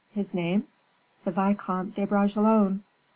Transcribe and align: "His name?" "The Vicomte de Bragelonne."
"His 0.15 0.33
name?" 0.33 0.63
"The 1.25 1.31
Vicomte 1.31 1.93
de 1.93 2.07
Bragelonne." 2.07 2.81